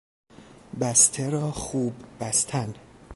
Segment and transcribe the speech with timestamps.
[0.79, 2.73] بسته را خوب بستن